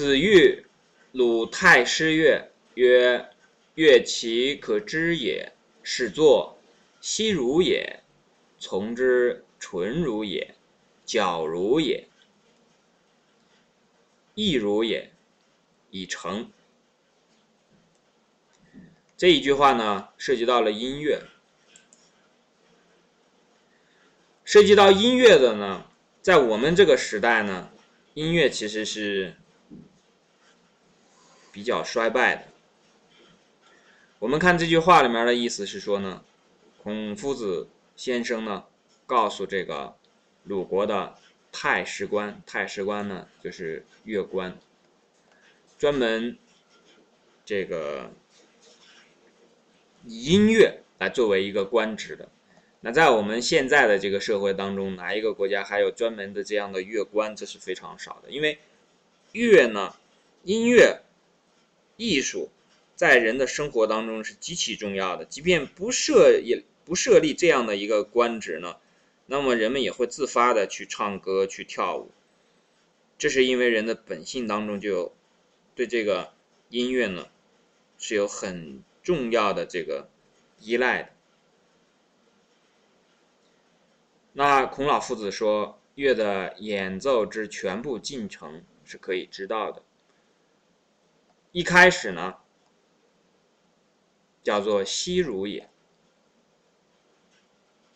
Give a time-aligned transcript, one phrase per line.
[0.00, 0.64] 子欲
[1.12, 3.28] 鲁太师乐，曰
[3.76, 5.52] ：“乐其可知也。
[5.82, 6.56] 始作，
[7.02, 8.00] 息如也；
[8.58, 10.54] 从之，纯如也，
[11.04, 12.08] 矫如也，
[14.34, 15.10] 亦如也，
[15.90, 16.50] 以成。”
[19.18, 21.20] 这一句话呢，涉及到了音乐。
[24.46, 25.84] 涉及到音乐的呢，
[26.22, 27.70] 在我们这个时代呢，
[28.14, 29.34] 音乐其实是
[31.52, 32.42] 比较衰败的。
[34.18, 36.22] 我们看这句话里面的意思是说呢，
[36.82, 38.64] 孔夫子先生呢，
[39.06, 39.96] 告诉这个
[40.44, 41.16] 鲁国的
[41.52, 44.58] 太师官，太师官呢就是乐官，
[45.78, 46.36] 专门
[47.44, 48.10] 这个。
[50.06, 52.26] 以音乐来作为一个官职的，
[52.80, 57.36] 那在我们现在的这个社会当中，哪一个国家还有专门的这样的乐官？
[57.36, 58.30] 这是非常少的。
[58.30, 58.58] 因为
[59.32, 59.94] 乐呢，
[60.42, 61.02] 音乐、
[62.00, 62.50] 艺术
[62.96, 65.24] 在人的生活当中是极其重要的。
[65.24, 68.76] 即便不设也不设立这样的一个官职呢，
[69.26, 72.10] 那么人们也会自发的去唱歌、去跳舞。
[73.18, 75.12] 这是因为人的本性当中就有
[75.74, 76.32] 对这个
[76.68, 77.28] 音乐呢
[77.98, 78.82] 是有很。
[79.02, 80.10] 重要的这个
[80.60, 81.08] 依赖的，
[84.34, 89.82] 那孔老夫子说，乐的演奏之全部进程是可以知道的。
[91.52, 92.36] 一开始呢，
[94.42, 95.68] 叫做息如也，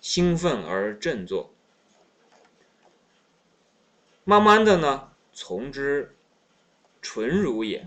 [0.01, 1.53] 兴奋而振作；
[4.25, 6.17] 慢慢的呢，从之
[7.01, 7.87] 纯如也。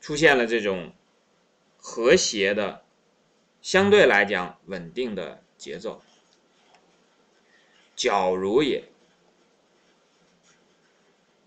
[0.00, 0.94] 出现了这种
[1.76, 2.82] 和谐的、
[3.60, 6.02] 相对来讲稳定的节奏。
[7.94, 8.90] 矫如也，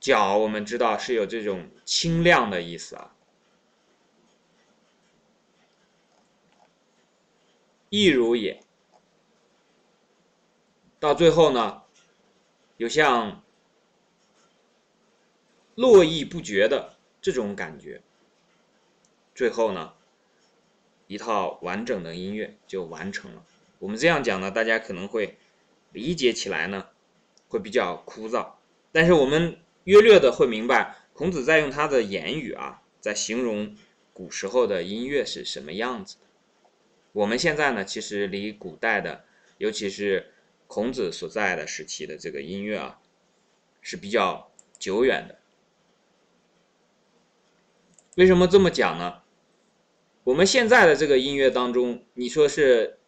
[0.02, 3.16] 矫我们知道是有这种清亮的意思啊。
[7.89, 8.63] 亦如也，
[11.00, 11.84] 到最后呢，
[12.78, 13.44] 有像
[15.75, 18.01] 络绎不绝的这种感觉。
[19.35, 19.94] 最后呢，
[21.07, 23.45] 一套完整的音乐就完成了。
[23.79, 25.38] 我们这样讲呢，大家可能会
[25.91, 26.88] 理解起来呢，
[27.50, 28.53] 会比较枯燥。
[28.94, 33.75] 但是我们约略的会明白，孔子在用他的言语啊，在形容
[34.14, 36.25] 古时候的音乐是什么样子的。
[37.14, 39.25] 我们现在呢，其实离古代的，
[39.58, 40.31] 尤其是
[40.68, 43.00] 孔子所在的时期的这个音乐啊，
[43.81, 45.40] 是比较久远的。
[48.18, 49.22] 为什么这么讲呢？
[50.24, 53.00] 我们现在的这个音乐当中，你说是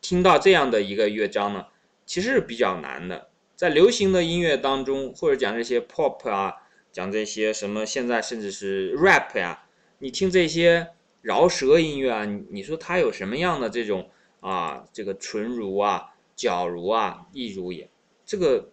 [0.00, 1.66] 听到这样的一个乐章呢，
[2.04, 3.30] 其实是比较难的。
[3.58, 6.54] 在流行的音乐当中，或者讲这些 pop 啊，
[6.92, 9.64] 讲这些什么现在甚至是 rap 呀，
[9.98, 10.90] 你听这些
[11.22, 14.08] 饶舌音乐啊，你说它有什么样的这种
[14.38, 17.90] 啊，这个纯如啊、矫如啊、亦如也，
[18.24, 18.70] 这个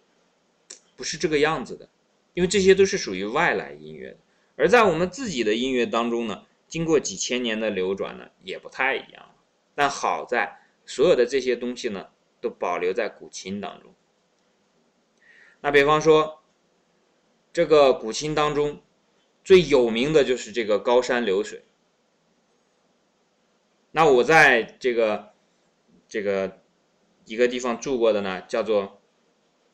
[0.94, 1.88] 不是这个样子的，
[2.34, 4.18] 因为这些都是属于外来音乐的。
[4.54, 6.44] 而在我们自己的音乐当中呢。
[6.68, 9.24] 经过几千年的流转呢，也不太一样。
[9.76, 12.08] 但好在所有的这些东西呢，
[12.40, 13.94] 都保留在古琴当中。
[15.60, 16.42] 那比方说，
[17.52, 18.80] 这个古琴当中
[19.44, 21.62] 最有名的就是这个高山流水。
[23.90, 25.30] 那我在这个
[26.08, 26.58] 这个
[27.24, 29.00] 一个地方住过的呢，叫做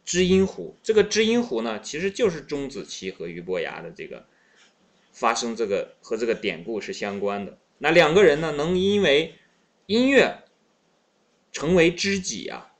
[0.05, 0.77] 知音湖。
[0.83, 4.27] 这个知音湖呢，其实就是钟子期和俞伯牙的这个。
[5.15, 7.59] 发生这个和这个典故是相关的。
[7.77, 9.35] 那两个人呢，能因为
[9.85, 10.43] 音乐
[11.53, 12.72] 成为知己啊？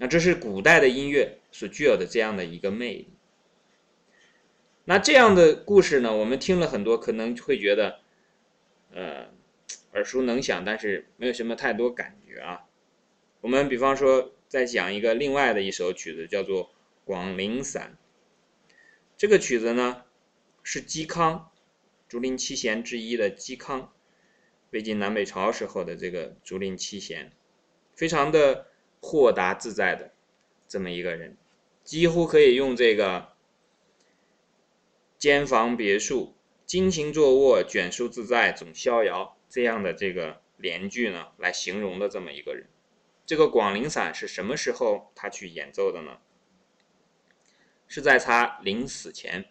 [0.00, 3.12] 那这是古代的音乐所具有的这样的一个魅力。
[4.86, 8.00] 那这样的故事呢，我们听了很多，可能会觉得
[8.90, 9.28] 呃
[9.92, 12.62] 耳熟能详，但是没有什么太多感觉啊。
[13.42, 16.64] 我们比方说再讲一个另外的一首曲子，叫做
[17.04, 17.98] 《广陵散》。
[19.16, 20.02] 这个曲子呢。
[20.62, 21.50] 是嵇康，
[22.06, 23.94] 竹林七贤之一的嵇康，
[24.70, 27.32] 魏晋南北朝时候的这个竹林七贤，
[27.96, 28.66] 非常的
[29.00, 30.12] 豁达自在的
[30.68, 31.36] 这么一个人，
[31.82, 33.32] 几乎可以用这个
[35.18, 36.34] 间房别墅，
[36.66, 42.66] 金琴坐卧，卷舒自在，总逍遥这样的这个联句呢来形容的这么一个人。
[43.26, 46.18] 这个广陵散是什么时候他去演奏的呢？
[47.86, 49.46] 是在他临死前。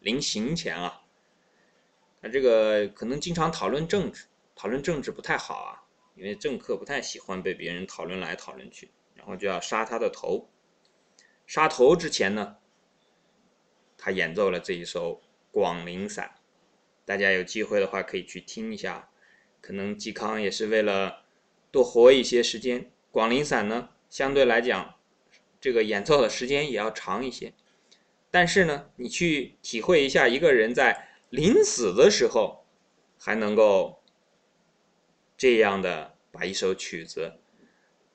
[0.00, 1.02] 临行前啊，
[2.22, 5.82] 他这个可能经常讨论政治，讨论政治不太好啊，
[6.18, 10.50] 因为政客不太喜欢被别人讨论来讨论去，然后就要杀他的头。
[11.46, 12.56] 杀头之前呢，
[13.96, 15.14] 他演奏了这一首
[15.52, 16.34] 《广陵散》，
[17.04, 19.10] 大家有机会的话可以去听一下。
[19.60, 21.24] 可能嵇康也是为了
[21.70, 24.96] 多活一些时间，《广陵散》呢相对来讲，
[25.60, 27.52] 这个演奏的时间也要长一些。
[28.30, 32.66] 但是呢，你去体会一下一个人在临死的时候，
[33.18, 33.97] 还能够
[35.38, 37.38] 这样的把一首曲子，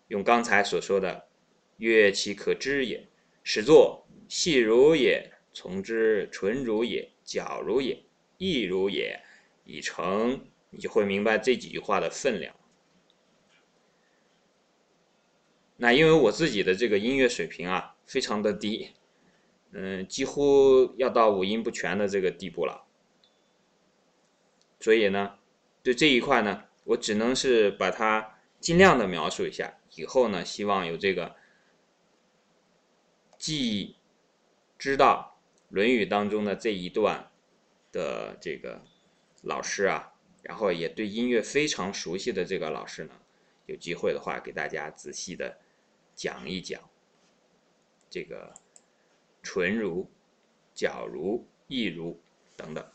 [0.09, 1.27] 用刚才所说的
[1.77, 3.07] “乐其可知也，
[3.43, 8.03] 始作细如也，从之纯如也，矫如也，
[8.37, 9.19] 意如也”，
[9.63, 12.53] 已成，你就会明白这几句话的分量。
[15.77, 18.91] 那因为我自己的这个音乐水平啊，非常的低。
[19.71, 22.85] 嗯，几乎要到五音不全的这个地步了，
[24.79, 25.39] 所以呢，
[25.81, 29.77] 对这一块呢，我只能是把它尽量的描述一下。
[29.95, 31.35] 以后呢，希望有这个
[33.37, 33.95] 既
[34.77, 35.39] 知道
[35.69, 37.31] 《论语》当中的这一段
[37.91, 38.81] 的这个
[39.41, 43.13] 老师啊，然后也对音乐非常熟悉的这个老师呢，
[43.67, 45.57] 有机会的话给大家仔细的
[46.15, 46.81] 讲一讲
[48.09, 48.53] 这个。
[49.45, 50.09] 纯如、
[50.73, 52.17] 矫如、意如
[52.55, 52.91] 等等。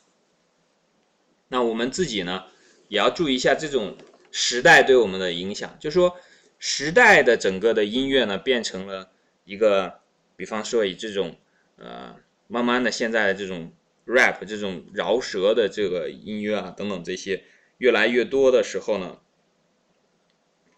[1.49, 2.46] 那我们自己呢，
[2.88, 3.96] 也要注意一下这种
[4.31, 5.76] 时代对我们的影响。
[5.79, 6.17] 就说
[6.58, 9.11] 时代的整个的音乐呢，变成了
[9.44, 10.00] 一个，
[10.37, 11.37] 比方说以这种
[11.76, 13.73] 呃，慢慢的现在的这种
[14.06, 17.44] rap 这种饶舌的这个音乐啊等等这些
[17.79, 19.19] 越来越多的时候呢，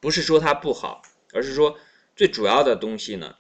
[0.01, 1.03] 不是说它不好，
[1.33, 1.79] 而是说
[2.15, 3.37] 最主要的东西呢，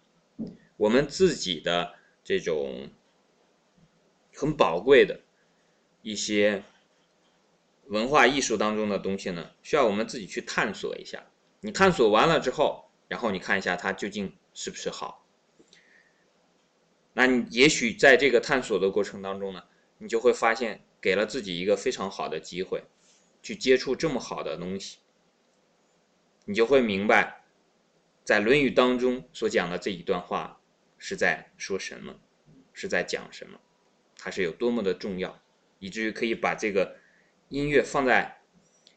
[0.76, 1.94] 我们自己的。
[2.22, 2.90] 这种
[4.34, 5.20] 很宝贵的
[6.02, 6.62] 一些
[7.90, 11.26] 文化艺术当中的东西呢，需要我们自己去探索一下。
[11.60, 15.26] 你探索完了之后，然后你看一下它究竟是不是好。
[17.12, 19.64] 那你也许在这个探索的过程当中呢，
[19.98, 22.84] 你就会发现给了自己一个非常好的机会，
[23.42, 24.98] 去接触这么好的东西。
[26.44, 27.44] 你就会明白，
[28.24, 30.56] 在《论语》当中所讲的这一段话。
[31.02, 32.14] 是在说什么？
[32.74, 33.58] 是在讲什么？
[34.18, 35.40] 它是有多么的重要，
[35.78, 36.99] 以至于可以把这个
[37.50, 38.38] 音乐放在《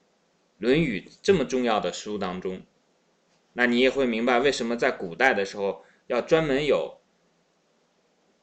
[0.60, 2.62] 论语》这么重要的书当中。
[3.54, 7.02] 那你也会明白，为什么在古代的时候要专门有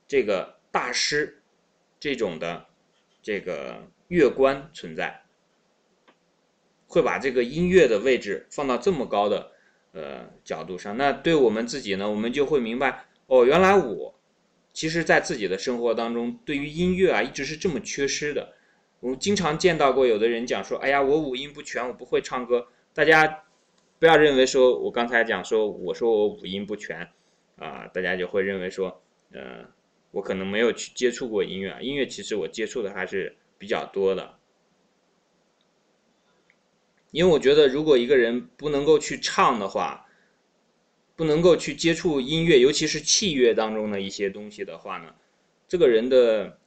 [0.06, 1.42] 这个大师
[1.98, 2.66] 这种的
[3.22, 5.22] 这个乐官存在，
[6.86, 9.52] 会把这个音乐的位置放到这么高的
[9.92, 10.96] 呃角度上。
[10.96, 13.04] 那对我们自己呢，我们就会明白。
[13.26, 14.20] 哦，原来我，
[14.72, 18.56] 其实，在自己的生活当中，对于音乐啊，一直是这么缺失的。
[19.00, 23.44] 我经常见到过有的人讲说：“哎呀，我五音不全，我不会唱歌。”大家
[23.98, 27.08] 不要认为说我刚才讲说我说我五音不全
[27.56, 29.02] 啊，大家就会认为说，
[29.32, 29.64] 呃，
[30.10, 31.78] 我可能没有去接触过音乐。
[31.80, 34.38] 音乐其实我接触的还是比较多的，
[37.10, 40.06] 因为我觉得，如果一个人不能够去唱的话，
[41.16, 45.14] 不能够去接触音乐，尤其是器乐当中的一些东西的话呢，
[45.68, 46.58] 这个人的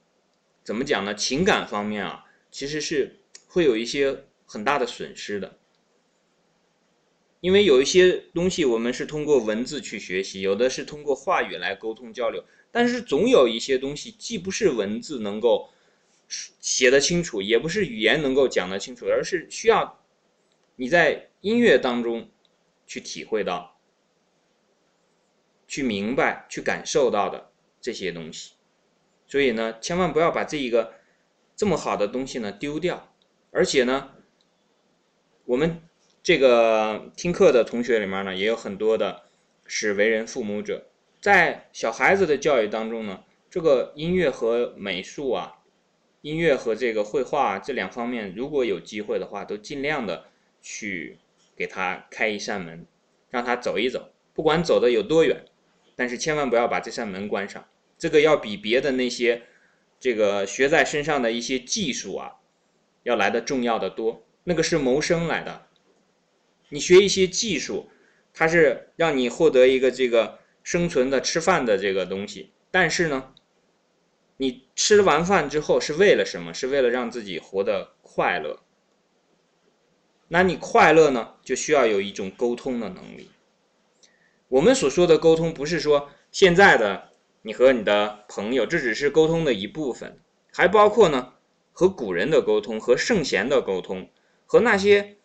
[0.63, 1.15] 怎么讲呢？
[1.15, 2.22] 情感方面啊，
[2.53, 5.57] 其实是会有一些很大的损失的。
[7.41, 15.69] 因为有一些东西我们是通过文字去学习，有的是通过话语来沟通交流，但是总有一些东西既不是文字能够
[16.29, 19.99] 写得清楚，也不是语言能够讲得清楚，而是需要
[20.75, 22.29] 你在音乐当中
[22.85, 23.71] 去体会到。
[25.65, 28.51] 去明白、去感受到的这些东西，
[29.27, 30.93] 所以呢，千万不要把这一个
[31.63, 33.09] 这么好的东西呢丢掉。
[33.51, 34.09] 而且呢，
[35.45, 35.79] 我们
[36.21, 39.21] 这个听课的同学里面呢，也有很多的
[39.65, 40.87] 是为人父母者，
[41.21, 45.59] 在小孩子的教育当中呢，这个音乐和美术啊，
[46.19, 50.25] 音乐和这个绘画这两方面，如果有机会的话，都尽量的
[50.61, 51.17] 去
[51.55, 52.85] 给他开一扇门，
[53.29, 55.45] 让他走一走，不管走的有多远。
[55.95, 57.65] 但是千万不要把这扇门关上，
[57.97, 59.43] 这个要比别的那些
[60.03, 62.33] 这个学在身上的一些技术啊，
[63.03, 64.27] 要来的重要的多。
[64.43, 65.67] 那个是谋生来的，
[66.67, 67.89] 你学一些技术，
[68.33, 72.51] 它是让你获得一个这个生存的吃饭的这个东西。
[72.69, 73.33] 但是呢，
[74.35, 76.53] 你吃完饭之后是为了什么？
[76.53, 78.59] 是为了让自己活得快乐。
[80.27, 83.31] 那你快乐呢，就需要有一种沟通的能力。
[84.49, 87.12] 我们所说的沟通，不是说现在的
[87.45, 90.17] 你和你的朋友，这只是沟通的一部分，
[90.53, 91.33] 还包括呢
[91.73, 94.09] 和古人的沟通，和圣贤的沟通，
[94.45, 95.17] 和那些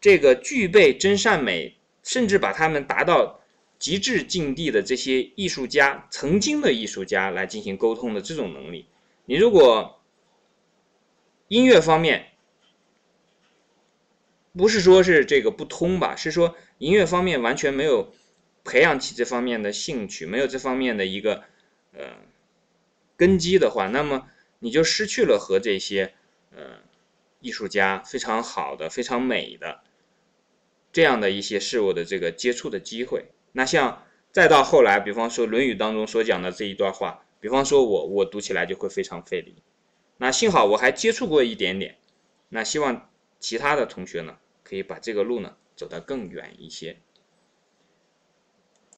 [0.00, 3.40] 这个具备真善美，甚至把他们达到
[3.78, 8.86] 极致境地的这些艺术家，曾经的艺术家来进行沟通的这种能力。
[9.24, 10.00] 你如果
[11.46, 12.32] 音乐方面
[14.52, 18.12] 不是说是这个不通吧，是说音乐方面完全没有
[18.66, 21.44] 培养起这方面的兴趣，没有这方面的一个
[21.92, 22.04] 呃
[23.16, 26.12] 根基的话，那么你就失去了和这些
[26.50, 26.80] 呃
[27.40, 29.82] 艺术家非常好的、非常美的
[30.92, 33.26] 这样的一些事物的这个接触的机会。
[33.52, 39.62] 那像再到后来，比方说《论语》当中所讲的这一段话，比方说我我读起来就会非常费力。
[40.18, 41.98] 那幸好我还接触过一点点，
[42.48, 46.98] 那希望其他的同学呢可以把这个路呢走得更远一些。